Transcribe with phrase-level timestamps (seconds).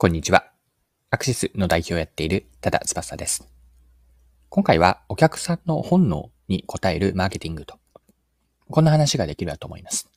[0.00, 0.52] こんにちは。
[1.10, 3.48] アクシスの代表をやっている多田翼です。
[4.48, 7.80] 今回はお客さんの本能に応えるマーケティングと、
[8.70, 10.08] こんな話ができると思います。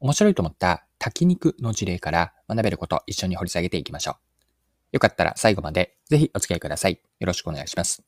[0.00, 4.14] 面白いと思った炊き肉の事例から学べること一緒に掘り下げていきましょう。
[4.92, 6.98] よかったら最後までぜひお付き合いください。
[7.20, 8.02] よろしくお願いします。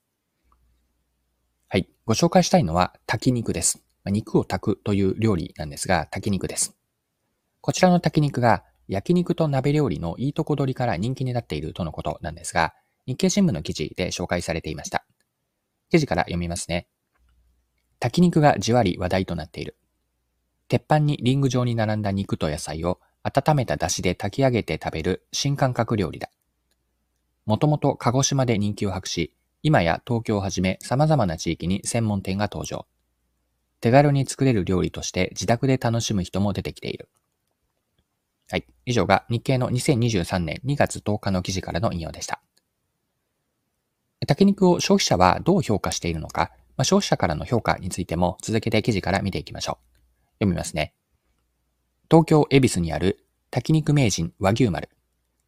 [1.69, 1.91] はい。
[2.07, 3.85] ご紹介したいのは炊き肉です。
[4.07, 6.75] 肉を炊くという料理なんですが、炊き肉です。
[7.61, 12.75] こちらの炊き肉が焼肉と鍋料理のいいとこ取りから人気になっているとのことなんですが、
[13.07, 15.07] 日経新聞の記事で紹介されていました。
[15.91, 16.89] 記事から読みますね。
[18.01, 19.77] 炊き肉がじわり話題となっている。
[20.67, 26.29] 鉄板にリング状に並んだ肉と野菜を温めた出汁で炊き上げて食べる新感覚料理だ。
[27.47, 32.87] もともと鹿児島で人気を博し、今や東京をはじめ様々な地域に専門店が登場。
[33.81, 37.09] 手軽に作れる料理として自宅で楽しむ人も出てきている。
[38.51, 38.67] はい。
[38.85, 42.41] 以上が日経の2023年2月10日の記事からの引用でした。
[44.27, 49.91] 炊き肉を消費者はどう評価しているのか、まあ、消費者からの評価についても続けて記事から見ていきましょう。
[50.41, 50.95] 読みますね。
[52.11, 54.89] 東京恵比寿にある炊肉名人和牛丸、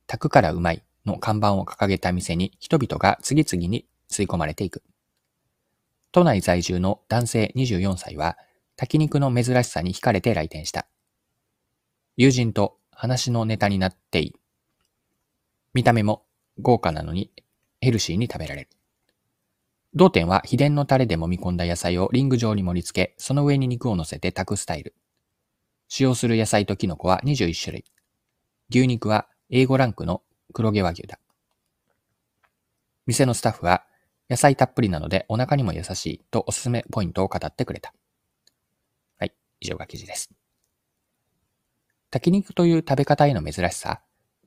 [0.06, 4.84] 炊くからうまいの看板を掲げた店に人々が次々に吸い込まれていく。
[6.12, 8.38] 都内在住の男性24歳は
[8.77, 10.86] 炊き肉の珍しさに惹かれて来店した。
[12.16, 14.33] 友人と話のネタになっていい。
[15.75, 16.22] 見た目も
[16.61, 17.33] 豪華なのに
[17.81, 18.69] ヘルシーに食べられる。
[19.92, 24.95] 同店は秘伝のタレで揉み込んだ野菜をリング状に盛り付け、その上に肉を乗せて炊くスタイル。
[25.89, 27.84] 使用する野菜とキノコは21種類。
[28.70, 31.19] 牛肉は A5 ランクの黒毛和牛だ。
[33.06, 33.83] 店のスタッフは
[34.30, 37.92] 野菜たっぷりなのでお腹にも優しいとおすすめポイントを語ってくれた。
[39.19, 40.30] はい、以上が記事です。
[42.12, 44.02] 炊き肉という食べ方への珍しさ、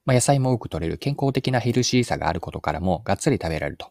[0.05, 3.87] まあ、野菜も多く取れる健康的なヘルシーさがあることからもがっつり食べられると。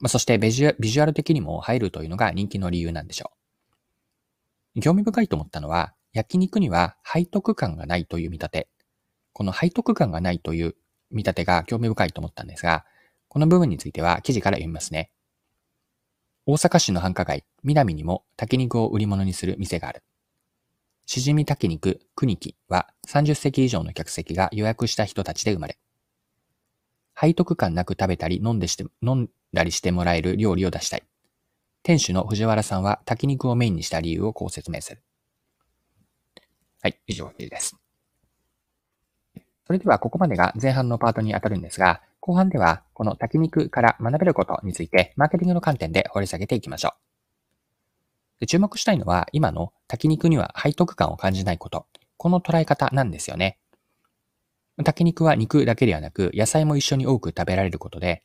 [0.00, 3.32] まあ、そしてビジュアル的にも入るというのが人気の理由なんでしょ
[4.76, 4.80] う。
[4.80, 8.68] 興味深いと思ったのは、焼肉には背徳感がないという見立て。
[9.32, 10.74] この背徳感がないという
[11.10, 12.84] 見立てが興味深いと思ったんですが、
[13.28, 15.10] この部分については記事から読みますね。
[16.44, 20.02] 大阪市の繁華街、南にも炊き肉を売り物にする店がある。
[21.12, 25.76] しじみ炊き肉、国木は30席以上の客席が予約した人たちで生まれ、
[27.20, 31.02] 背徳感なく食べたり飲んでして、飲んだりしてもらえる料理を出したい。
[31.82, 35.02] 店主の藤原さんは炊き肉をメインにした理由をこう説明する。
[36.80, 37.74] はい、以上です。
[39.66, 47.09] それではここまでが前半のパートに当たるんですが、後半ではこの炊き肉から学べることについてマーケティングの観点で掘り下げていきましょう。
[48.40, 51.86] で注目したいのは、今の炊き肉には背徳感を感じないこと。
[52.16, 53.58] この捉え方なんですよね。
[54.78, 58.24] 炊き肉は肉だけではなく、野菜も一緒に多く食べられることで、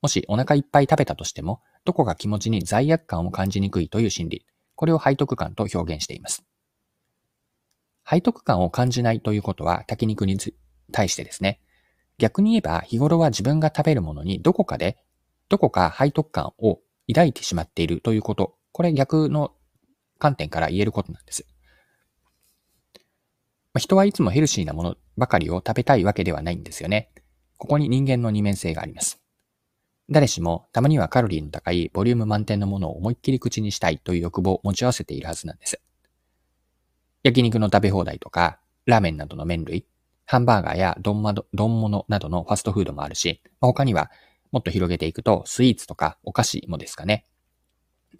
[0.00, 4.46] もしお腹いっぱい食べたとしても、どこか気持ちに罪悪感を感じにくいという心理。
[4.74, 6.44] これを背徳感と表現しています。
[8.08, 10.38] 背徳感を感じないということは、炊き肉に
[10.90, 11.60] 対してですね。
[12.18, 14.98] 逆に言えば、日頃は自分が食べるものにどこかで、
[15.48, 19.52] どこか背徳感を抱いてしまっているということこれ逆の
[20.18, 21.46] 観点から言えることなんです。
[23.74, 27.10] ま、人はいつもヘルシーなものばかりを食べたいわけではないんですよね。
[27.58, 29.20] ここに人間の二面性があります。
[30.10, 35.80] 誰しもたまにはカロリーの高いボリューム満点のものを思いっきり口にしたいという欲望を持ち合わせているはずなんです。
[37.22, 39.86] 焼肉の食べ放題とか、ラーメンなどの麺類、
[40.26, 44.10] ハンバーガーや丼物などのファストフードもあるし、他には
[44.50, 47.26] もっと広げていくとスイーツとかお菓子もですかね。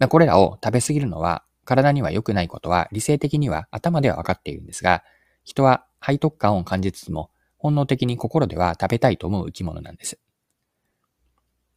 [0.09, 5.03] これらを食べ過ぎるのは体には良くないことは理性的には頭では分かっているんですが、
[5.43, 10.19] 人は背徳感を感じつつも本能的に心では食べたいと思う生き物なんです。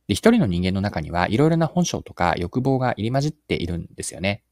[0.09, 4.43] で一人の人間の中にはいろいろな本性とか欲望が入り混じっているんですよね。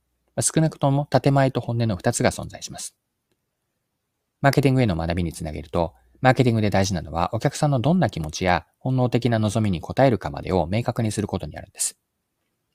[0.40, 2.96] 少なくとも建前と本音の二つが存在します。
[4.40, 11.98] マーケティングへの学びにつなげると、マーケティングで大事なのはお客さんのどんな気持ちや本能的な望みに応えるかまでを明確にすることにあるんです。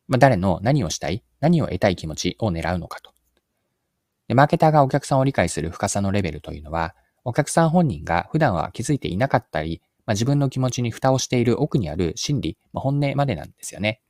[0.10, 3.14] まあ、誰の何をしたい、何を得たい気持ちを狙うのかと。
[4.28, 14.02] で、マーケターがお客さんを理解する深さのレベルというのは、お客さん本人が普段は気づいていなかったり、まあ、自分の気持ちに蓋をしている奥にある心理、まあ、本音までなんですよね。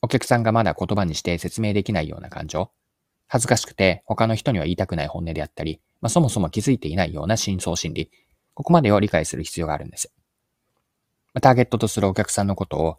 [0.00, 2.70] お客さんがまだ言葉にして説明できないような感情、
[3.28, 8.10] 恥ずかしくて他の人には言いたくない本音であったり、まあ、そもそも気づいていないような深層心理、
[8.54, 10.12] ここまでを理解する必要があるんです。
[11.40, 12.98] ターゲットとするお客さんのことを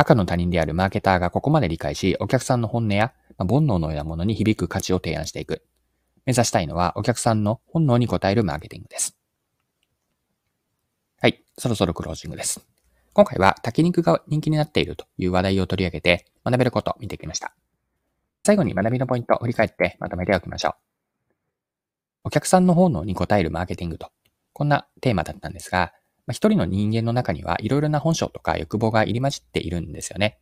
[0.00, 5.62] 赤の他人であるマーケターがここまで理解し、お客さんの本音や、まあ、煩悩のようなものに響く価値を提案していく。
[6.24, 9.14] 目指したいのはお客さんの本能に応えるマーケティングです。
[11.20, 12.66] はい、そろそろクロージングです。
[13.12, 17.52] 今回は炊き肉が人気になっているという話題を取り上げて学べることを見てきました。
[18.46, 20.74] 最後に学びのポイントを振り返ってまとめておきましょう。
[22.24, 24.10] お客さんの本能に応えるマーケティングと、
[24.54, 25.92] こんなテーマだったんですが、
[26.30, 30.38] まあ、一人の人間の中にはいろいろな本性とか欲望が入り混じっているんですよね。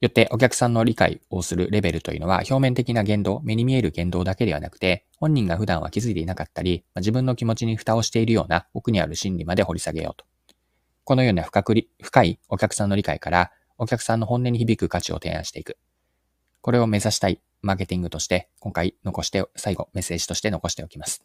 [0.00, 10.24] よってお客さんの理解をするレベルというのは表面的な言動、目に見える言動だけではなくて、本人が普段は気づいていなかったり、自分の気持ちに蓋をしているような奥にある心理まで掘り下げようと。
[11.02, 15.78] このような深く深いお客さんの理解から、お客さんの本音に響く価値を提案していく。
[16.60, 21.24] これを目指したいマーケティングとして、今回残して、最後メッセージとして残しておきます。